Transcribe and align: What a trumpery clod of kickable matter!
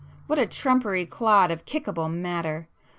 What 0.25 0.39
a 0.39 0.47
trumpery 0.47 1.05
clod 1.07 1.51
of 1.51 1.63
kickable 1.63 2.09
matter! 2.11 2.67